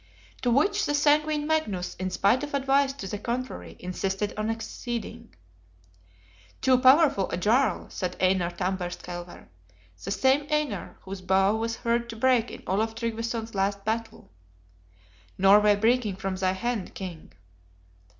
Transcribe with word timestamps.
To 0.41 0.49
which 0.49 0.87
the 0.87 0.95
sanguine 0.95 1.45
Magnus, 1.45 1.93
in 1.97 2.09
spite 2.09 2.41
of 2.43 2.55
advice 2.55 2.91
to 2.93 3.07
the 3.07 3.19
contrary, 3.19 3.75
insisted 3.77 4.33
on 4.35 4.49
acceding. 4.49 5.35
"Too 6.59 6.79
powerful 6.79 7.29
a 7.29 7.37
Jarl," 7.37 7.87
said 7.91 8.17
Einar 8.19 8.49
Tamberskelver 8.49 9.49
the 10.03 10.09
same 10.09 10.47
Einar 10.49 10.97
whose 11.01 11.21
bow 11.21 11.53
was 11.55 11.75
heard 11.75 12.09
to 12.09 12.15
break 12.15 12.49
in 12.49 12.63
Olaf 12.65 12.95
Tryggveson's 12.95 13.53
last 13.53 13.85
battle 13.85 14.31
("Norway 15.37 15.75
breaking 15.75 16.15
from 16.15 16.35
thy 16.35 16.53
hand, 16.53 16.95
King!") 16.95 17.33